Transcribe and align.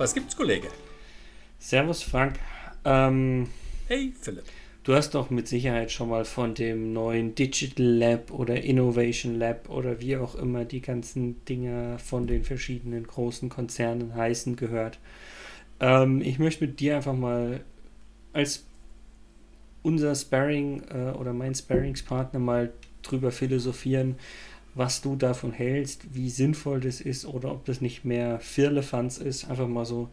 Was 0.00 0.14
gibt's, 0.14 0.34
Kollege? 0.34 0.68
Servus, 1.58 2.02
Frank. 2.02 2.38
Ähm, 2.86 3.48
hey, 3.86 4.14
Philipp. 4.18 4.44
Du 4.82 4.94
hast 4.94 5.14
doch 5.14 5.28
mit 5.28 5.46
Sicherheit 5.46 5.92
schon 5.92 6.08
mal 6.08 6.24
von 6.24 6.54
dem 6.54 6.94
neuen 6.94 7.34
Digital 7.34 7.84
Lab 7.84 8.30
oder 8.30 8.64
Innovation 8.64 9.38
Lab 9.38 9.68
oder 9.68 10.00
wie 10.00 10.16
auch 10.16 10.36
immer 10.36 10.64
die 10.64 10.80
ganzen 10.80 11.44
Dinger 11.44 11.98
von 11.98 12.26
den 12.26 12.44
verschiedenen 12.44 13.06
großen 13.06 13.50
Konzernen 13.50 14.14
heißen 14.14 14.56
gehört. 14.56 14.98
Ähm, 15.80 16.22
ich 16.22 16.38
möchte 16.38 16.64
mit 16.64 16.80
dir 16.80 16.96
einfach 16.96 17.12
mal 17.12 17.60
als 18.32 18.64
unser 19.82 20.14
Sparring 20.14 20.82
äh, 20.88 21.10
oder 21.10 21.34
mein 21.34 21.54
Sparringspartner 21.54 22.40
mal 22.40 22.72
drüber 23.02 23.32
philosophieren, 23.32 24.16
was 24.74 25.00
du 25.00 25.16
davon 25.16 25.52
hältst, 25.52 26.14
wie 26.14 26.30
sinnvoll 26.30 26.80
das 26.80 27.00
ist 27.00 27.26
oder 27.26 27.50
ob 27.52 27.64
das 27.64 27.80
nicht 27.80 28.04
mehr 28.04 28.40
Firlefanz 28.40 29.18
ist. 29.18 29.48
Einfach 29.50 29.68
mal 29.68 29.84
so 29.84 30.08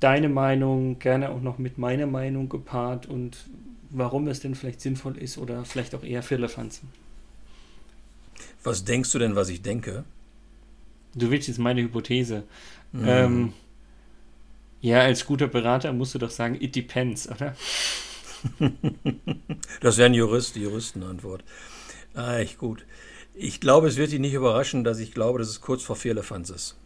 deine 0.00 0.28
Meinung, 0.28 0.98
gerne 0.98 1.30
auch 1.30 1.40
noch 1.40 1.58
mit 1.58 1.78
meiner 1.78 2.06
Meinung 2.06 2.48
gepaart 2.48 3.06
und 3.06 3.36
warum 3.90 4.26
es 4.28 4.40
denn 4.40 4.54
vielleicht 4.54 4.80
sinnvoll 4.80 5.16
ist 5.16 5.38
oder 5.38 5.64
vielleicht 5.64 5.94
auch 5.94 6.02
eher 6.02 6.22
Firlefanz. 6.22 6.82
Was 8.64 8.84
denkst 8.84 9.12
du 9.12 9.18
denn, 9.18 9.36
was 9.36 9.48
ich 9.48 9.62
denke? 9.62 10.04
Du 11.14 11.30
willst 11.30 11.48
jetzt 11.48 11.58
meine 11.58 11.82
Hypothese. 11.82 12.42
Mhm. 12.92 13.04
Ähm, 13.06 13.52
ja, 14.80 15.00
als 15.00 15.24
guter 15.24 15.46
Berater 15.46 15.92
musst 15.92 16.14
du 16.14 16.18
doch 16.18 16.30
sagen, 16.30 16.56
it 16.60 16.74
depends, 16.74 17.28
oder? 17.28 17.54
das 19.80 19.96
wäre 19.96 20.06
ein 20.06 20.14
Jurist, 20.14 20.56
die 20.56 20.62
Juristenantwort. 20.62 21.44
Ah, 22.14 22.38
echt 22.38 22.58
gut. 22.58 22.84
Ich 23.34 23.60
glaube, 23.60 23.88
es 23.88 23.96
wird 23.96 24.12
dich 24.12 24.20
nicht 24.20 24.34
überraschen, 24.34 24.84
dass 24.84 24.98
ich 24.98 25.12
glaube, 25.12 25.38
dass 25.40 25.48
es 25.48 25.60
kurz 25.60 25.82
vor 25.82 25.96
Firlefanz 25.96 26.50
ist. 26.50 26.76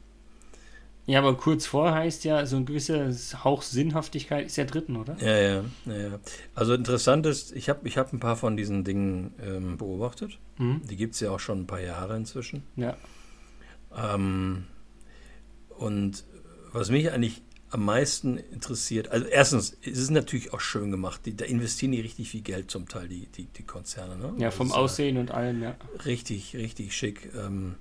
Ja, 1.09 1.21
aber 1.21 1.39
kurz 1.39 1.65
vor 1.65 1.95
heißt 1.95 2.25
ja, 2.25 2.45
so 2.45 2.57
ein 2.57 2.67
gewisser 2.67 3.11
Hauch 3.43 3.63
Sinnhaftigkeit 3.63 4.45
ist 4.45 4.57
ja 4.57 4.65
dritten, 4.65 4.97
oder? 4.97 5.17
Ja, 5.21 5.39
ja, 5.39 5.65
ja. 5.87 6.19
Also 6.55 6.75
interessant 6.75 7.25
ist, 7.25 7.53
ich 7.53 7.71
habe 7.71 7.89
ich 7.89 7.97
hab 7.97 8.13
ein 8.13 8.21
paar 8.21 8.37
von 8.37 8.59
diesen 8.59 8.85
Dingen 8.85 9.35
ähm, 9.43 9.79
beobachtet. 9.79 10.39
Mhm. 10.59 10.83
Die 10.85 10.97
gibt 10.97 11.15
es 11.15 11.21
ja 11.21 11.31
auch 11.31 11.41
schon 11.41 11.61
ein 11.61 11.67
paar 11.67 11.81
Jahre 11.81 12.15
inzwischen. 12.15 12.63
Ja. 12.77 12.95
Ähm, 13.97 14.67
und 15.71 16.25
was 16.73 16.91
mich 16.91 17.11
eigentlich 17.11 17.41
am 17.71 17.85
meisten 17.85 18.39
interessiert, 18.39 19.09
also 19.09 19.27
erstens, 19.27 19.77
es 19.83 19.99
ist 19.99 20.11
natürlich 20.11 20.53
auch 20.53 20.61
schön 20.61 20.91
gemacht, 20.91 21.23
die, 21.27 21.37
da 21.37 21.45
investieren 21.45 21.93
die 21.93 22.01
richtig 22.01 22.31
viel 22.31 22.41
Geld 22.41 22.71
zum 22.71 22.89
Teil, 22.89 23.09
die, 23.09 23.27
die, 23.27 23.45
die 23.45 23.63
Konzerne. 23.63 24.17
Ne? 24.17 24.35
Ja, 24.39 24.51
vom 24.51 24.73
Aussehen 24.73 25.17
ja 25.17 25.21
und 25.21 25.31
allem, 25.31 25.63
ja. 25.63 25.77
Richtig, 26.05 26.57
richtig 26.57 26.97
schick. 26.97 27.31
Ähm, 27.37 27.75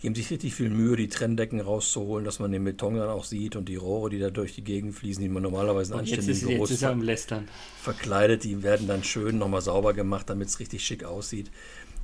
geben 0.00 0.14
sich 0.14 0.30
richtig 0.30 0.54
viel 0.54 0.68
Mühe, 0.68 0.96
die 0.96 1.08
Trenndecken 1.08 1.60
rauszuholen, 1.60 2.24
dass 2.24 2.38
man 2.38 2.52
den 2.52 2.62
Beton 2.62 2.96
dann 2.96 3.08
auch 3.08 3.24
sieht 3.24 3.56
und 3.56 3.68
die 3.68 3.76
Rohre, 3.76 4.10
die 4.10 4.18
da 4.18 4.30
durch 4.30 4.54
die 4.54 4.62
Gegend 4.62 4.94
fließen, 4.94 5.22
die 5.22 5.30
man 5.30 5.42
normalerweise 5.42 5.94
in 5.94 6.00
anständigen 6.00 6.46
Büros 6.46 6.70
jetzt 6.70 6.82
ist 6.82 6.84
am 6.84 7.00
Lästern. 7.00 7.48
verkleidet, 7.80 8.44
die 8.44 8.62
werden 8.62 8.86
dann 8.86 9.02
schön 9.02 9.38
nochmal 9.38 9.62
sauber 9.62 9.94
gemacht, 9.94 10.28
damit 10.28 10.48
es 10.48 10.60
richtig 10.60 10.84
schick 10.84 11.04
aussieht. 11.04 11.50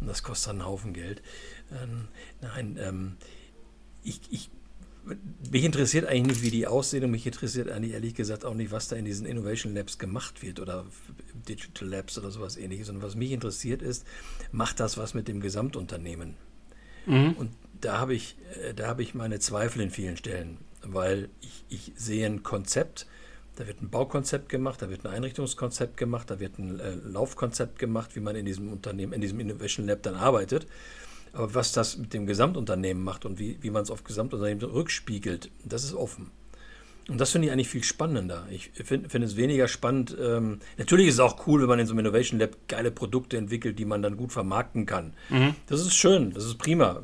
Und 0.01 0.07
das 0.07 0.23
kostet 0.23 0.49
dann 0.49 0.61
einen 0.61 0.69
Haufen 0.69 0.95
Geld. 0.95 1.23
Ähm, 1.71 2.09
nein, 2.41 2.79
ähm, 2.81 3.17
ich, 4.03 4.21
ich 4.31 4.51
mich 5.51 5.65
interessiert 5.65 6.07
eigentlich 6.07 6.37
nicht, 6.37 6.43
wie 6.43 6.51
die 6.51 6.67
aussehen 6.67 7.05
und 7.05 7.11
mich 7.11 7.27
interessiert 7.27 7.71
eigentlich 7.71 7.95
ehrlich 7.95 8.15
gesagt 8.15 8.45
auch 8.45 8.55
nicht, 8.55 8.71
was 8.71 8.89
da 8.89 8.97
in 8.97 9.05
diesen 9.05 9.27
Innovation 9.27 9.75
Labs 9.75 9.99
gemacht 9.99 10.43
wird 10.43 10.61
oder 10.61 10.87
Digital 11.49 11.89
Labs 11.89 12.19
oder 12.19 12.31
sowas 12.31 12.57
ähnliches. 12.57 12.91
Und 12.91 13.03
was 13.03 13.15
mich 13.15 13.33
interessiert 13.33 13.83
ist, 13.83 14.07
macht 14.53 14.81
das 14.81 14.99
was 14.99 15.15
mit 15.15 15.29
dem 15.29 15.41
Gesamtunternehmen? 15.41 16.37
Mhm. 17.07 17.33
Und 17.33 17.51
da 17.81 17.99
habe 17.99 18.15
ich, 18.15 18.37
äh, 18.63 18.75
da 18.75 18.97
ich 18.99 19.15
meine 19.15 19.39
Zweifel 19.39 19.83
in 19.83 19.91
vielen 19.91 20.17
Stellen, 20.17 20.59
weil 20.83 21.29
ich, 21.41 21.65
ich 21.69 21.93
sehe 21.97 22.27
ein 22.27 22.43
Konzept, 22.43 23.07
da 23.57 23.67
wird 23.67 23.83
ein 23.83 23.91
Baukonzept 23.91 24.49
gemacht, 24.49 24.81
da 24.81 24.89
wird 24.89 25.05
ein 25.05 25.13
Einrichtungskonzept 25.13 25.97
gemacht, 25.97 26.31
da 26.31 26.41
wird 26.41 26.59
ein 26.59 26.81
äh, 26.81 26.95
Laufkonzept 26.95 27.79
gemacht, 27.79 28.17
wie 28.17 28.21
man 28.21 28.37
in 28.37 28.47
diesem 28.47 28.73
Unternehmen, 28.73 29.13
in 29.13 29.21
diesem 29.21 29.41
Innovation 29.41 29.87
Lab 29.87 30.03
dann 30.03 30.15
arbeitet. 30.15 30.67
Aber 31.33 31.55
was 31.55 31.73
das 31.73 31.97
mit 31.99 32.13
dem 32.13 32.27
Gesamtunternehmen 32.27 33.03
macht 33.03 33.25
und 33.25 33.39
wie, 33.39 33.59
wie 33.61 33.71
man 33.71 33.83
es 33.83 33.91
auf 33.91 34.05
Gesamtunternehmen 34.05 34.65
rückspiegelt, 34.65 35.51
das 35.65 35.85
ist 35.85 35.95
offen. 35.95 36.31
Und 37.09 37.21
das 37.21 37.33
finde 37.33 37.49
ich 37.49 37.53
eigentlich 37.53 37.69
viel 37.69 37.83
spannender. 37.83 38.47
Ich 38.51 38.71
finde 38.85 39.09
find 39.09 39.25
es 39.25 39.37
weniger 39.37 39.67
spannend. 39.67 40.17
Ähm, 40.21 40.61
natürlich 40.79 41.09
ist 41.09 41.15
es 41.15 41.21
auch 41.21 41.47
cool, 41.47 41.61
wenn 41.63 41.69
man 41.69 41.81
in 41.81 41.87
so 41.87 41.93
einem 41.93 42.01
Innovation 42.01 42.39
Lab 42.39 42.51
geile 42.69 42.93
Produkte 42.93 43.37
entwickelt, 43.37 43.81
die 43.81 43.85
man 43.85 44.01
dann 44.01 44.17
gut 44.17 44.33
vermarkten 44.33 44.87
kann. 44.87 45.15
Mhm. 45.29 45.55
Das 45.67 45.81
ist 45.81 45.95
schön, 45.95 46.33
das 46.33 46.45
ist 46.45 46.59
prima. 46.59 47.03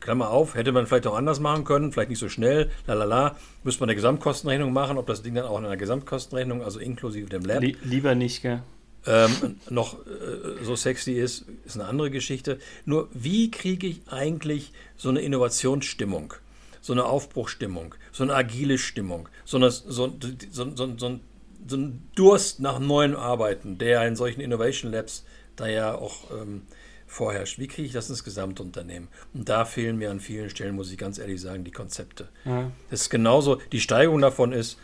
Klammer 0.00 0.30
auf, 0.30 0.56
hätte 0.56 0.72
man 0.72 0.86
vielleicht 0.86 1.06
auch 1.06 1.14
anders 1.14 1.38
machen 1.38 1.64
können, 1.64 1.92
vielleicht 1.92 2.10
nicht 2.10 2.18
so 2.18 2.28
schnell, 2.28 2.70
lalala. 2.86 3.36
Müsste 3.62 3.80
man 3.80 3.90
eine 3.90 3.96
Gesamtkostenrechnung 3.96 4.72
machen, 4.72 4.98
ob 4.98 5.06
das 5.06 5.22
Ding 5.22 5.34
dann 5.36 5.44
auch 5.44 5.58
in 5.58 5.66
einer 5.66 5.76
Gesamtkostenrechnung, 5.76 6.62
also 6.62 6.80
inklusive 6.80 7.28
dem 7.28 7.44
Lab. 7.44 7.62
Lieber 7.82 8.16
nicht, 8.16 8.42
gell? 8.42 8.62
ähm, 9.06 9.56
noch 9.70 9.94
äh, 10.06 10.64
so 10.64 10.76
sexy 10.76 11.12
ist, 11.12 11.46
ist 11.74 11.80
eine 11.80 11.88
andere 11.88 12.10
Geschichte. 12.10 12.58
Nur 12.84 13.08
wie 13.12 13.50
kriege 13.50 13.86
ich 13.86 14.00
eigentlich 14.08 14.72
so 14.96 15.08
eine 15.08 15.20
Innovationsstimmung, 15.20 16.34
so 16.80 16.92
eine 16.92 17.04
Aufbruchstimmung, 17.04 17.94
so 18.12 18.22
eine 18.22 18.34
agile 18.34 18.78
Stimmung, 18.78 19.28
so, 19.44 19.56
eine, 19.56 19.70
so, 19.70 20.12
so, 20.50 20.76
so, 20.76 20.96
so, 20.96 21.76
ein 21.76 22.08
Durst 22.14 22.60
nach 22.60 22.78
neuen 22.78 23.16
Arbeiten, 23.16 23.78
der 23.78 24.06
in 24.06 24.16
solchen 24.16 24.40
Innovation 24.40 24.92
Labs 24.92 25.24
da 25.56 25.66
ja 25.66 25.94
auch 25.94 26.30
ähm, 26.30 26.62
vorherrscht. 27.06 27.58
Wie 27.58 27.68
kriege 27.68 27.86
ich 27.86 27.92
das 27.92 28.10
ins 28.10 28.24
Gesamtunternehmen? 28.24 29.08
Und 29.32 29.48
da 29.48 29.64
fehlen 29.64 29.96
mir 29.96 30.10
an 30.10 30.20
vielen 30.20 30.50
Stellen, 30.50 30.74
muss 30.74 30.90
ich 30.90 30.98
ganz 30.98 31.18
ehrlich 31.18 31.40
sagen, 31.40 31.64
die 31.64 31.70
Konzepte. 31.70 32.28
Ja. 32.44 32.70
Das 32.90 33.02
ist 33.02 33.10
genauso, 33.10 33.56
die 33.72 33.80
Steigerung 33.80 34.20
davon 34.20 34.52
ist, 34.52 34.78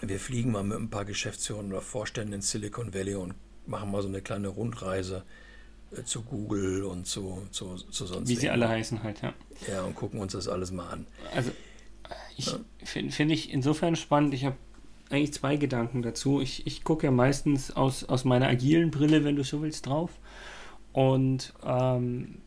wir 0.00 0.20
fliegen 0.20 0.52
mal 0.52 0.62
mit 0.62 0.78
ein 0.78 0.90
paar 0.90 1.04
Geschäftsführern 1.04 1.70
oder 1.70 1.80
Vorständen 1.80 2.34
in 2.34 2.40
Silicon 2.40 2.94
Valley 2.94 3.16
und 3.16 3.34
machen 3.68 3.90
mal 3.90 4.02
so 4.02 4.08
eine 4.08 4.20
kleine 4.20 4.48
Rundreise 4.48 5.24
äh, 5.96 6.02
zu 6.02 6.22
Google 6.22 6.84
und 6.84 7.06
zu, 7.06 7.42
zu, 7.50 7.76
zu 7.76 8.06
sonst. 8.06 8.28
Wie 8.28 8.34
sie 8.34 8.50
alle 8.50 8.68
heißen 8.68 9.02
halt, 9.02 9.22
ja. 9.22 9.32
Ja, 9.70 9.82
und 9.82 9.94
gucken 9.94 10.20
uns 10.20 10.32
das 10.32 10.48
alles 10.48 10.72
mal 10.72 10.88
an. 10.88 11.06
Also, 11.34 11.50
ich 12.36 12.46
ja. 12.46 12.58
finde 12.84 13.12
find 13.12 13.30
ich 13.30 13.52
insofern 13.52 13.96
spannend. 13.96 14.34
Ich 14.34 14.44
habe 14.44 14.56
eigentlich 15.10 15.32
zwei 15.32 15.56
Gedanken 15.56 16.02
dazu. 16.02 16.40
Ich, 16.40 16.66
ich 16.66 16.84
gucke 16.84 17.06
ja 17.06 17.10
meistens 17.10 17.70
aus, 17.70 18.04
aus 18.04 18.24
meiner 18.24 18.48
agilen 18.48 18.90
Brille, 18.90 19.24
wenn 19.24 19.36
du 19.36 19.44
so 19.44 19.62
willst, 19.62 19.86
drauf. 19.86 20.10
Und 20.92 21.52
ähm, 21.64 22.38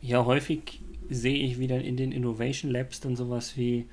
ja, 0.00 0.24
häufig 0.24 0.80
sehe 1.08 1.36
ich 1.36 1.58
wieder 1.58 1.80
in 1.80 1.96
den 1.96 2.12
Innovation 2.12 2.70
Labs 2.70 3.00
dann 3.00 3.16
sowas 3.16 3.56
wie 3.56 3.86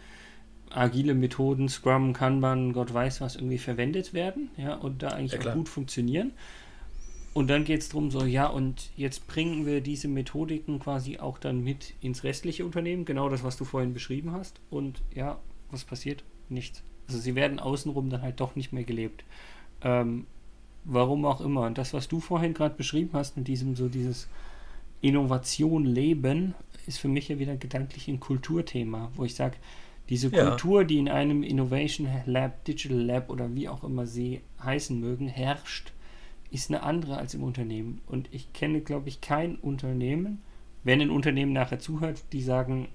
agile 0.70 1.14
Methoden, 1.14 1.70
Scrum, 1.70 2.14
Kanban, 2.14 2.74
Gott 2.74 2.94
weiß 2.94 3.22
was, 3.22 3.36
irgendwie 3.36 3.58
verwendet 3.58 4.14
werden, 4.14 4.50
ja, 4.58 4.76
und 4.76 5.04
da 5.04 5.10
eigentlich 5.10 5.44
ja, 5.44 5.52
auch 5.52 5.56
gut 5.56 5.70
funktionieren. 5.70 6.32
Und 7.34 7.50
dann 7.50 7.64
geht 7.64 7.82
es 7.82 7.90
darum, 7.90 8.10
so, 8.10 8.26
ja, 8.26 8.48
und 8.48 8.90
jetzt 8.98 9.28
bringen 9.28 9.66
wir 9.66 9.82
diese 9.82 10.08
Methodiken 10.08 10.80
quasi 10.80 11.20
auch 11.20 11.38
dann 11.38 11.64
mit 11.64 11.94
ins 12.02 12.24
restliche 12.24 12.66
Unternehmen, 12.66 13.06
genau 13.06 13.30
das, 13.30 13.44
was 13.44 13.56
du 13.56 13.66
vorhin 13.66 13.94
beschrieben 13.94 14.32
hast. 14.32 14.60
Und 14.70 15.02
ja, 15.14 15.40
was 15.70 15.84
passiert? 15.84 16.24
Nichts. 16.50 16.84
Also 17.08 17.20
sie 17.20 17.36
werden 17.36 17.60
außenrum 17.60 18.10
dann 18.10 18.22
halt 18.22 18.40
doch 18.40 18.56
nicht 18.56 18.74
mehr 18.74 18.84
gelebt. 18.84 19.24
Ähm, 19.84 20.26
warum 20.86 21.26
auch 21.26 21.42
immer. 21.42 21.68
Und 21.68 21.78
das, 21.78 21.94
was 21.94 22.08
du 22.08 22.20
vorhin 22.20 22.54
gerade 22.54 22.76
beschrieben 22.76 23.12
hast, 23.14 23.38
mit 23.38 23.48
diesem 23.48 23.76
so 23.76 23.90
dieses 23.90 24.28
Innovation 25.02 25.86
leben, 25.86 26.56
ist 26.88 27.00
für 27.00 27.08
mich 27.08 27.30
ja 27.30 27.40
wieder 27.40 27.56
gedanklich 27.56 28.08
ein 28.08 28.20
Kulturthema, 28.20 29.12
wo 29.16 29.24
ich 29.24 29.36
sage, 29.36 29.58
diese 30.10 30.32
Kultur, 30.32 30.82
ja. 30.82 30.88
die 30.88 30.98
in 30.98 31.08
einem 31.08 31.44
Innovation 31.44 32.08
Lab, 32.26 32.66
Digital 32.66 33.00
Lab 33.00 33.30
oder 33.30 33.54
wie 33.54 33.70
auch 33.70 33.84
immer 33.84 34.08
sie 34.08 34.42
heißen 34.64 35.00
mögen, 35.00 35.28
herrscht, 35.28 35.94
ist 36.52 36.70
eine 36.70 36.84
andere 36.84 37.18
als 37.18 37.34
im 37.34 37.44
Unternehmen. 37.44 38.02
Und 38.08 38.30
ich 38.32 38.54
kenne, 38.54 38.82
glaube 38.82 39.10
ich, 39.10 39.22
kein 39.22 39.56
Unternehmen, 39.56 40.42
wenn 40.84 41.02
ein 41.02 41.10
Unternehmen 41.10 41.54
nachher 41.54 41.80
zuhört, 41.80 42.24
die 42.32 42.42
sagen, 42.42 42.88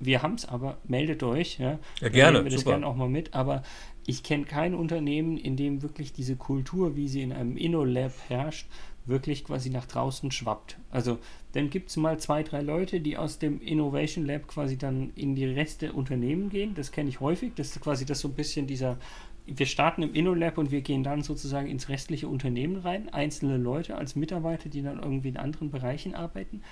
wir 0.00 0.22
haben 0.22 0.34
es 0.34 0.44
aber, 0.44 0.78
meldet 0.84 1.22
euch. 1.22 1.58
Ja, 1.58 1.78
ja 2.00 2.08
gerne. 2.08 2.38
Nehmen 2.38 2.50
wir 2.50 2.56
das 2.56 2.64
gerne 2.64 2.86
auch 2.86 2.96
mal 2.96 3.08
mit. 3.08 3.34
Aber 3.34 3.62
ich 4.06 4.22
kenne 4.22 4.44
kein 4.44 4.74
Unternehmen, 4.74 5.36
in 5.36 5.56
dem 5.56 5.82
wirklich 5.82 6.12
diese 6.12 6.36
Kultur, 6.36 6.96
wie 6.96 7.08
sie 7.08 7.22
in 7.22 7.32
einem 7.32 7.56
InnoLab 7.56 8.12
herrscht, 8.28 8.66
wirklich 9.04 9.44
quasi 9.44 9.70
nach 9.70 9.86
draußen 9.86 10.30
schwappt. 10.30 10.78
Also 10.90 11.18
dann 11.52 11.70
gibt 11.70 11.90
es 11.90 11.96
mal 11.96 12.18
zwei, 12.18 12.42
drei 12.42 12.62
Leute, 12.62 13.00
die 13.00 13.16
aus 13.16 13.38
dem 13.38 13.60
Innovation 13.60 14.26
Lab 14.26 14.46
quasi 14.46 14.78
dann 14.78 15.12
in 15.14 15.34
die 15.34 15.44
Reste 15.44 15.92
Unternehmen 15.92 16.50
gehen. 16.50 16.74
Das 16.74 16.92
kenne 16.92 17.08
ich 17.08 17.20
häufig. 17.20 17.52
Das 17.56 17.68
ist 17.68 17.80
quasi 17.80 18.06
das 18.06 18.20
so 18.20 18.28
ein 18.28 18.34
bisschen 18.34 18.66
dieser, 18.66 18.98
wir 19.46 19.66
starten 19.66 20.02
im 20.02 20.14
InnoLab 20.14 20.58
und 20.58 20.70
wir 20.70 20.82
gehen 20.82 21.02
dann 21.02 21.22
sozusagen 21.22 21.68
ins 21.68 21.88
restliche 21.88 22.28
Unternehmen 22.28 22.76
rein. 22.76 23.08
Einzelne 23.12 23.56
Leute 23.56 23.96
als 23.96 24.16
Mitarbeiter, 24.16 24.68
die 24.68 24.82
dann 24.82 25.00
irgendwie 25.00 25.28
in 25.28 25.36
anderen 25.36 25.70
Bereichen 25.70 26.14
arbeiten. 26.14 26.62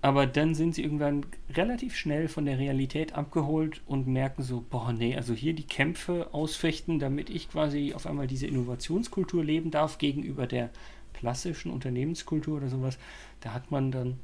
Aber 0.00 0.26
dann 0.26 0.54
sind 0.54 0.74
sie 0.74 0.82
irgendwann 0.82 1.24
relativ 1.54 1.96
schnell 1.96 2.28
von 2.28 2.44
der 2.44 2.58
Realität 2.58 3.14
abgeholt 3.14 3.80
und 3.86 4.06
merken 4.06 4.42
so, 4.42 4.62
boah, 4.68 4.92
nee, 4.92 5.16
also 5.16 5.32
hier 5.32 5.54
die 5.54 5.66
Kämpfe 5.66 6.28
ausfechten, 6.32 6.98
damit 6.98 7.30
ich 7.30 7.50
quasi 7.50 7.94
auf 7.94 8.06
einmal 8.06 8.26
diese 8.26 8.46
Innovationskultur 8.46 9.42
leben 9.42 9.70
darf 9.70 9.96
gegenüber 9.96 10.46
der 10.46 10.68
klassischen 11.14 11.70
Unternehmenskultur 11.70 12.58
oder 12.58 12.68
sowas, 12.68 12.98
da 13.40 13.54
hat 13.54 13.70
man 13.70 13.90
dann, 13.90 14.18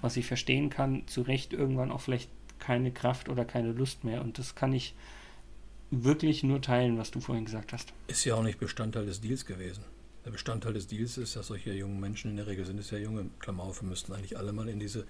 was 0.00 0.16
ich 0.16 0.24
verstehen 0.24 0.70
kann, 0.70 1.06
zu 1.06 1.20
Recht 1.20 1.52
irgendwann 1.52 1.92
auch 1.92 2.00
vielleicht 2.00 2.30
keine 2.58 2.90
Kraft 2.90 3.28
oder 3.28 3.44
keine 3.44 3.72
Lust 3.72 4.04
mehr. 4.04 4.22
Und 4.22 4.38
das 4.38 4.54
kann 4.54 4.72
ich 4.72 4.94
wirklich 5.90 6.42
nur 6.42 6.60
teilen, 6.60 6.98
was 6.98 7.10
du 7.10 7.20
vorhin 7.20 7.44
gesagt 7.44 7.72
hast. 7.72 7.92
Ist 8.08 8.24
ja 8.24 8.34
auch 8.34 8.42
nicht 8.42 8.58
Bestandteil 8.58 9.06
des 9.06 9.20
Deals 9.20 9.46
gewesen. 9.46 9.84
Der 10.24 10.32
Bestandteil 10.32 10.72
des 10.72 10.88
Deals 10.88 11.18
ist, 11.18 11.36
dass 11.36 11.46
solche 11.46 11.72
jungen 11.72 12.00
Menschen, 12.00 12.32
in 12.32 12.36
der 12.36 12.48
Regel 12.48 12.64
sind 12.64 12.80
es 12.80 12.90
ja 12.90 12.98
junge, 12.98 13.30
Klammer 13.38 13.62
auf, 13.62 13.82
wir 13.82 13.88
müssten 13.88 14.12
eigentlich 14.12 14.36
alle 14.36 14.52
mal 14.52 14.68
in 14.68 14.80
diese 14.80 15.06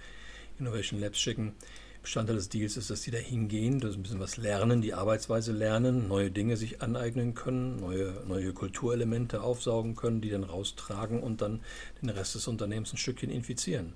Innovation 0.58 1.00
Labs 1.00 1.19
schicken. 1.19 1.55
Bestandteil 2.02 2.37
des 2.37 2.50
Deals 2.50 2.76
ist, 2.76 2.90
dass 2.90 3.00
die 3.00 3.11
da 3.11 3.19
hingehen, 3.19 3.81
dass 3.81 3.94
ein 3.96 4.02
bisschen 4.02 4.20
was 4.20 4.37
lernen, 4.37 4.82
die 4.82 4.94
Arbeitsweise 4.94 5.52
lernen, 5.52 6.06
neue 6.06 6.31
Dinge 6.31 6.56
sich 6.56 6.82
aneignen 6.82 7.34
können, 7.34 7.76
neue, 7.76 8.23
neue 8.28 8.52
Kulturelemente 8.52 9.40
aufsaugen 9.40 9.96
können, 9.96 10.20
die 10.20 10.31
dann 10.31 10.44
raustragen 10.44 11.20
und 11.20 11.40
dann 11.40 11.62
den 12.00 12.11
Rest 12.11 12.34
des 12.34 12.46
Unternehmens 12.46 12.93
ein 12.93 12.99
Stückchen 12.99 13.31
infizieren. 13.31 13.94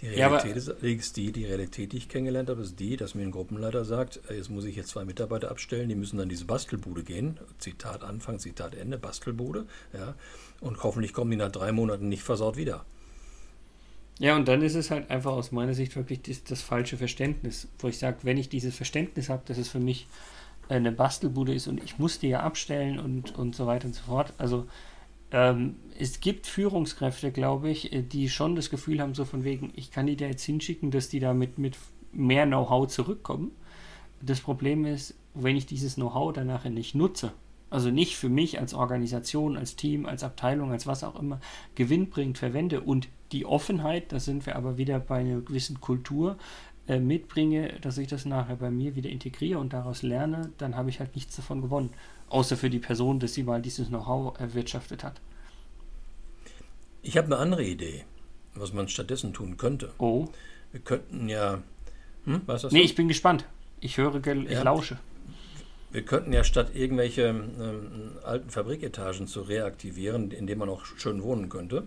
Die 0.00 0.06
Realität 0.06 0.56
ja, 0.56 0.88
ist 0.88 1.16
die, 1.16 1.32
die 1.32 1.44
Realität, 1.44 1.92
die 1.92 1.96
ich 1.96 2.08
kennengelernt 2.08 2.48
habe, 2.50 2.62
ist 2.62 2.78
die, 2.78 2.96
dass 2.96 3.16
mir 3.16 3.22
ein 3.22 3.32
Gruppenleiter 3.32 3.84
sagt, 3.84 4.20
jetzt 4.30 4.48
muss 4.48 4.64
ich 4.64 4.76
jetzt 4.76 4.90
zwei 4.90 5.04
Mitarbeiter 5.04 5.50
abstellen, 5.50 5.88
die 5.88 5.96
müssen 5.96 6.18
dann 6.18 6.28
diese 6.28 6.44
Bastelbude 6.44 7.02
gehen. 7.02 7.38
Zitat 7.58 8.04
Anfang, 8.04 8.38
Zitat 8.38 8.76
Ende, 8.76 8.96
Bastelbude. 8.96 9.66
Ja, 9.92 10.14
und 10.60 10.82
hoffentlich 10.84 11.12
kommen 11.12 11.32
die 11.32 11.36
nach 11.36 11.50
drei 11.50 11.72
Monaten 11.72 12.08
nicht 12.08 12.22
versaut 12.22 12.56
wieder. 12.56 12.84
Ja, 14.20 14.36
und 14.36 14.46
dann 14.46 14.62
ist 14.62 14.74
es 14.74 14.90
halt 14.90 15.10
einfach 15.10 15.32
aus 15.32 15.52
meiner 15.52 15.74
Sicht 15.74 15.94
wirklich 15.96 16.22
das, 16.22 16.44
das 16.44 16.62
falsche 16.62 16.96
Verständnis, 16.96 17.68
wo 17.78 17.88
ich 17.88 17.98
sage, 17.98 18.18
wenn 18.22 18.36
ich 18.36 18.48
dieses 18.48 18.76
Verständnis 18.76 19.28
habe, 19.28 19.42
dass 19.46 19.58
es 19.58 19.68
für 19.68 19.80
mich 19.80 20.06
eine 20.68 20.92
Bastelbude 20.92 21.54
ist 21.54 21.66
und 21.66 21.82
ich 21.82 21.98
muss 21.98 22.18
die 22.18 22.28
ja 22.28 22.40
abstellen 22.40 22.98
und, 22.98 23.36
und 23.36 23.56
so 23.56 23.66
weiter 23.66 23.86
und 23.86 23.94
so 23.94 24.02
fort. 24.02 24.32
Also 24.38 24.66
ähm, 25.30 25.76
es 25.98 26.20
gibt 26.20 26.46
Führungskräfte, 26.46 27.32
glaube 27.32 27.70
ich, 27.70 27.92
äh, 27.92 28.02
die 28.02 28.28
schon 28.28 28.56
das 28.56 28.70
Gefühl 28.70 29.00
haben, 29.00 29.14
so 29.14 29.24
von 29.24 29.44
wegen, 29.44 29.72
ich 29.74 29.90
kann 29.90 30.06
die 30.06 30.16
da 30.16 30.26
jetzt 30.26 30.44
hinschicken, 30.44 30.90
dass 30.90 31.08
die 31.08 31.20
da 31.20 31.34
mit, 31.34 31.58
mit 31.58 31.76
mehr 32.12 32.46
Know-how 32.46 32.88
zurückkommen. 32.88 33.52
Das 34.20 34.40
Problem 34.40 34.84
ist, 34.84 35.14
wenn 35.34 35.56
ich 35.56 35.66
dieses 35.66 35.94
Know-how 35.96 36.32
danach 36.32 36.64
nicht 36.64 36.94
nutze, 36.94 37.32
also 37.70 37.90
nicht 37.90 38.16
für 38.16 38.30
mich 38.30 38.58
als 38.58 38.72
Organisation, 38.72 39.56
als 39.56 39.76
Team, 39.76 40.06
als 40.06 40.24
Abteilung, 40.24 40.72
als 40.72 40.86
was 40.86 41.04
auch 41.04 41.18
immer, 41.20 41.40
gewinnbringend 41.74 42.38
verwende 42.38 42.80
und 42.80 43.08
die 43.32 43.44
Offenheit, 43.44 44.10
da 44.12 44.20
sind 44.20 44.46
wir 44.46 44.56
aber 44.56 44.78
wieder 44.78 44.98
bei 44.98 45.18
einer 45.18 45.40
gewissen 45.42 45.80
Kultur, 45.80 46.38
äh, 46.88 46.98
mitbringe, 46.98 47.74
dass 47.82 47.98
ich 47.98 48.08
das 48.08 48.24
nachher 48.24 48.56
bei 48.56 48.70
mir 48.70 48.96
wieder 48.96 49.10
integriere 49.10 49.58
und 49.58 49.74
daraus 49.74 50.02
lerne, 50.02 50.50
dann 50.56 50.74
habe 50.74 50.88
ich 50.88 51.00
halt 51.00 51.14
nichts 51.14 51.36
davon 51.36 51.60
gewonnen. 51.60 51.90
Außer 52.30 52.56
für 52.56 52.70
die 52.70 52.78
Person, 52.78 53.20
dass 53.20 53.34
sie 53.34 53.42
mal 53.42 53.62
dieses 53.62 53.88
Know-how 53.88 54.38
erwirtschaftet 54.38 55.02
hat. 55.02 55.20
Ich 57.02 57.16
habe 57.16 57.26
eine 57.28 57.38
andere 57.38 57.64
Idee, 57.64 58.04
was 58.54 58.72
man 58.72 58.88
stattdessen 58.88 59.32
tun 59.32 59.56
könnte. 59.56 59.92
Oh. 59.98 60.28
Wir 60.72 60.80
könnten 60.80 61.28
ja. 61.28 61.62
Hm, 62.24 62.42
was 62.46 62.70
nee, 62.70 62.82
ich 62.82 62.94
bin 62.94 63.08
gespannt. 63.08 63.46
Ich 63.80 63.96
höre, 63.96 64.24
ich 64.26 64.50
ja, 64.50 64.62
lausche. 64.62 64.98
Wir 65.90 66.02
könnten 66.02 66.32
ja 66.32 66.44
statt 66.44 66.72
irgendwelche 66.74 67.22
ähm, 67.22 68.12
alten 68.22 68.50
Fabriketagen 68.50 69.26
zu 69.26 69.40
reaktivieren, 69.40 70.30
in 70.30 70.46
denen 70.46 70.58
man 70.58 70.68
auch 70.68 70.84
schön 70.84 71.22
wohnen 71.22 71.48
könnte, 71.48 71.86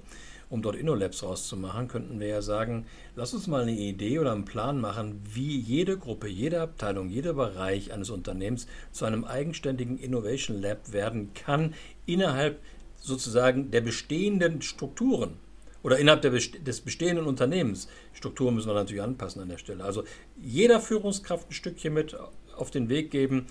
um 0.51 0.61
dort 0.61 0.75
InnoLabs 0.75 1.23
rauszumachen, 1.23 1.87
könnten 1.87 2.19
wir 2.19 2.27
ja 2.27 2.41
sagen, 2.41 2.85
lass 3.15 3.33
uns 3.33 3.47
mal 3.47 3.61
eine 3.61 3.71
Idee 3.71 4.19
oder 4.19 4.33
einen 4.33 4.45
Plan 4.45 4.79
machen, 4.79 5.21
wie 5.33 5.57
jede 5.57 5.97
Gruppe, 5.97 6.27
jede 6.27 6.59
Abteilung, 6.61 7.09
jeder 7.09 7.33
Bereich 7.33 7.93
eines 7.93 8.09
Unternehmens 8.09 8.67
zu 8.91 9.05
einem 9.05 9.23
eigenständigen 9.23 9.97
Innovation 9.97 10.61
Lab 10.61 10.91
werden 10.91 11.33
kann, 11.33 11.73
innerhalb 12.05 12.59
sozusagen 12.97 13.71
der 13.71 13.79
bestehenden 13.79 14.61
Strukturen 14.61 15.37
oder 15.83 15.97
innerhalb 15.97 16.21
Best 16.21 16.67
des 16.67 16.81
bestehenden 16.81 17.25
Unternehmens. 17.25 17.87
Strukturen 18.13 18.53
müssen 18.53 18.69
wir 18.69 18.73
natürlich 18.73 19.01
anpassen 19.01 19.41
an 19.41 19.49
der 19.49 19.57
Stelle. 19.57 19.85
Also 19.85 20.03
jeder 20.39 20.81
Führungskraft 20.81 21.49
ein 21.49 21.53
Stückchen 21.53 21.93
mit 21.93 22.15
auf 22.57 22.71
den 22.71 22.89
Weg 22.89 23.09
geben, 23.09 23.47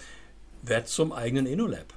wird 0.63 0.87
zum 0.87 1.13
eigenen 1.13 1.47
InnoLab 1.47 1.95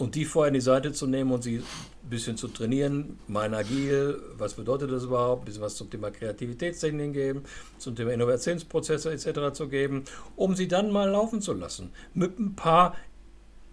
und 0.00 0.14
die 0.14 0.24
vorher 0.24 0.48
in 0.48 0.54
die 0.54 0.62
Seite 0.62 0.92
zu 0.92 1.06
nehmen 1.06 1.30
und 1.30 1.42
sie 1.42 1.58
ein 1.58 2.08
bisschen 2.08 2.38
zu 2.38 2.48
trainieren, 2.48 3.18
mein 3.28 3.52
Agil, 3.52 4.18
was 4.38 4.54
bedeutet 4.54 4.90
das 4.90 5.04
überhaupt, 5.04 5.42
ein 5.42 5.44
bisschen 5.44 5.62
was 5.62 5.76
zum 5.76 5.90
Thema 5.90 6.10
Kreativitätstechniken 6.10 7.12
geben, 7.12 7.44
zum 7.76 7.94
Thema 7.94 8.12
Innovationsprozesse 8.12 9.12
etc. 9.12 9.52
zu 9.52 9.68
geben, 9.68 10.04
um 10.36 10.56
sie 10.56 10.68
dann 10.68 10.90
mal 10.90 11.10
laufen 11.10 11.42
zu 11.42 11.52
lassen. 11.52 11.92
Mit 12.14 12.38
ein 12.38 12.56
paar 12.56 12.96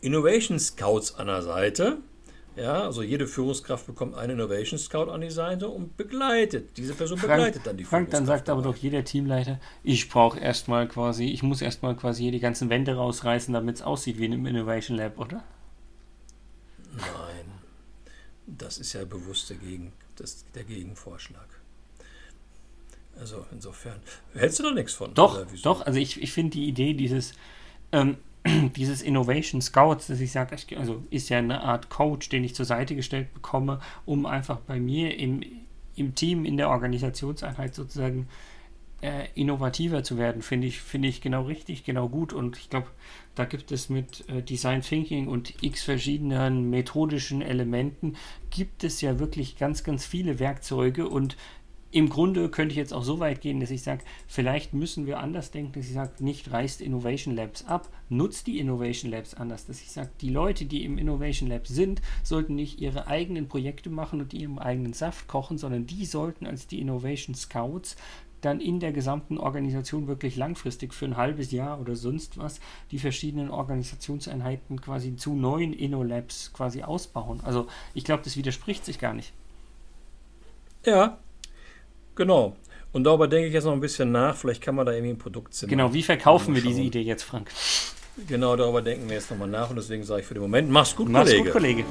Innovation 0.02 0.60
Scouts 0.60 1.16
an 1.16 1.28
der 1.28 1.44
Seite. 1.44 2.00
Ja, 2.58 2.82
also 2.84 3.04
jede 3.04 3.26
Führungskraft 3.28 3.86
bekommt 3.86 4.16
einen 4.16 4.34
Innovation 4.34 4.80
Scout 4.80 5.10
an 5.10 5.22
die 5.22 5.30
Seite 5.30 5.70
und 5.70 5.96
begleitet. 5.96 6.76
Diese 6.76 6.94
Person 6.94 7.20
Frank, 7.20 7.36
begleitet 7.36 7.62
dann 7.66 7.78
die 7.78 7.86
Frank, 7.86 8.10
Führungskraft. 8.10 8.14
dann 8.14 8.26
sagt 8.26 8.50
aber 8.50 8.64
doch 8.64 8.76
jeder 8.76 9.06
Teamleiter, 9.06 9.62
ich 9.84 10.10
brauche 10.10 10.40
erstmal 10.40 10.90
quasi, 10.90 11.26
ich 11.26 11.42
muss 11.42 11.62
erstmal 11.62 11.96
quasi 11.96 12.24
hier 12.24 12.32
die 12.34 12.40
ganzen 12.42 12.70
Wände 12.70 12.96
rausreißen, 12.96 13.54
damit 13.54 13.78
es 13.78 13.82
aussieht 13.82 14.18
wie 14.18 14.26
in 14.26 14.34
einem 14.34 14.46
Innovation 14.48 14.98
Lab, 14.98 15.20
oder? 15.20 15.44
Das 18.48 18.78
ist 18.78 18.94
ja 18.94 19.04
bewusst 19.04 19.50
dagegen, 19.50 19.92
das, 20.16 20.46
der 20.56 20.64
Gegenvorschlag. 20.64 21.48
Also 23.20 23.46
insofern, 23.52 24.00
hältst 24.34 24.60
du 24.60 24.64
da 24.64 24.72
nichts 24.72 24.94
von? 24.94 25.14
Doch, 25.14 25.46
doch, 25.64 25.86
also 25.86 26.00
ich, 26.00 26.22
ich 26.22 26.32
finde 26.32 26.52
die 26.52 26.68
Idee 26.68 26.94
dieses, 26.94 27.34
ähm, 27.92 28.18
dieses 28.76 29.02
Innovation 29.02 29.62
Scouts, 29.62 30.08
dass 30.08 30.20
ich 30.20 30.32
sage, 30.32 30.56
also 30.78 31.04
ist 31.10 31.30
ja 31.30 31.40
eine 31.40 31.62
Art 31.62 31.90
Coach, 31.90 32.30
den 32.30 32.44
ich 32.44 32.56
zur 32.56 32.66
Seite 32.66 32.96
gestellt 32.96 33.34
bekomme, 33.34 33.80
um 34.06 34.26
einfach 34.26 34.60
bei 34.60 34.80
mir 34.80 35.18
im, 35.18 35.44
im 35.96 36.16
Team, 36.16 36.46
in 36.46 36.58
der 36.58 36.70
Organisationseinheit 36.70 37.76
sozusagen 37.76 38.28
äh, 39.02 39.28
innovativer 39.36 40.04
zu 40.04 40.18
werden, 40.18 40.42
finde 40.42 40.68
ich, 40.68 40.82
finde 40.82 41.08
ich 41.08 41.22
genau 41.22 41.44
richtig, 41.44 41.84
genau 41.84 42.10
gut. 42.10 42.34
Und 42.34 42.58
ich 42.58 42.70
glaube, 42.70 42.88
da 43.36 43.46
gibt 43.46 43.72
es 43.72 43.90
mit 43.90 44.28
äh, 44.30 44.42
Design 44.42 44.82
Thinking 44.82 45.28
und 45.28 45.54
x 45.62 45.84
verschiedenen 45.84 46.70
methodischen 46.70 47.42
Elementen, 47.42 48.16
gibt 48.50 48.84
es 48.84 49.02
ja 49.02 49.20
wirklich 49.20 49.58
ganz, 49.58 49.84
ganz 49.84 50.06
viele 50.06 50.40
Werkzeuge 50.40 51.08
und 51.08 51.38
im 51.92 52.10
Grunde 52.10 52.50
könnte 52.50 52.74
ich 52.74 52.78
jetzt 52.78 52.94
auch 52.94 53.04
so 53.04 53.20
weit 53.20 53.40
gehen, 53.40 53.62
dass 53.62 53.72
ich 53.72 53.82
sage, 53.82 54.04
vielleicht 54.28 54.74
müssen 54.74 55.06
wir 55.06 55.20
anders 55.20 55.52
denken, 55.52 55.72
dass 55.74 55.86
ich 55.86 55.94
sage, 55.94 56.12
nicht 56.24 56.52
reißt 56.52 56.82
Innovation 56.82 57.34
Labs 57.34 57.66
ab, 57.66 57.88
nutzt 58.10 58.48
die 58.48 58.60
Innovation 58.60 59.10
Labs 59.10 59.34
anders, 59.34 59.66
dass 59.66 59.82
ich 59.82 59.92
sage, 59.92 60.10
die 60.20 60.30
Leute, 60.30 60.66
die 60.66 60.84
im 60.84 60.98
Innovation 60.98 61.50
Lab 61.50 61.66
sind, 61.66 62.02
sollten 62.24 62.56
nicht 62.56 62.82
ihre 62.82 63.08
eigenen 63.08 63.48
Projekte 63.48 63.90
machen 63.90 64.20
und 64.20 64.34
ihren 64.34 64.60
eigenen 64.60 64.94
Saft 64.94 65.28
kochen, 65.28 65.58
sondern 65.58 65.88
die 65.88 66.06
sollten 66.06 66.46
als 66.46 66.68
die 66.68 66.82
Innovation 66.82 67.36
Scouts 67.36 67.96
dann 68.48 68.62
in 68.62 68.80
der 68.80 68.94
gesamten 68.94 69.38
Organisation 69.38 70.08
wirklich 70.08 70.38
langfristig 70.38 70.94
für 70.94 71.06
ein 71.06 71.18
halbes 71.18 71.52
Jahr 71.52 71.80
oder 71.82 71.96
sonst 71.96 72.38
was 72.38 72.62
die 72.92 72.98
verschiedenen 72.98 73.50
Organisationseinheiten 73.50 74.80
quasi 74.82 75.18
zu 75.18 75.34
neuen 75.34 75.74
InnoLabs 75.74 76.54
quasi 76.54 76.82
ausbauen. 76.82 77.42
Also 77.44 77.68
ich 77.94 78.06
glaube, 78.06 78.24
das 78.24 78.38
widerspricht 78.38 78.86
sich 78.86 79.00
gar 79.00 79.14
nicht. 79.14 79.34
Ja, 80.86 81.18
genau. 82.16 82.56
Und 82.94 83.04
darüber 83.04 83.28
denke 83.28 83.48
ich 83.48 83.54
jetzt 83.54 83.66
noch 83.66 83.74
ein 83.74 83.82
bisschen 83.82 84.14
nach. 84.14 84.36
Vielleicht 84.36 84.62
kann 84.62 84.76
man 84.76 84.86
da 84.86 84.94
irgendwie 84.94 85.12
ein 85.12 85.18
Produkt 85.18 85.54
zimmern. 85.54 85.72
Genau, 85.72 85.94
wie 85.94 86.04
verkaufen 86.04 86.56
wir 86.56 86.62
diese 86.62 86.82
Idee 86.82 87.02
jetzt, 87.02 87.24
Frank? 87.24 87.52
Genau, 88.28 88.56
darüber 88.56 88.82
denken 88.82 89.10
wir 89.10 89.18
jetzt 89.18 89.30
nochmal 89.30 89.50
nach 89.50 89.70
und 89.70 89.76
deswegen 89.76 90.04
sage 90.04 90.22
ich 90.22 90.28
für 90.28 90.34
den 90.34 90.44
Moment, 90.44 90.70
mach's 90.70 90.96
gut, 90.96 91.10
mach's 91.10 91.30
Kollege. 91.30 91.44
Mach's 91.44 91.54
gut, 91.54 91.62
Kollege. 91.62 91.86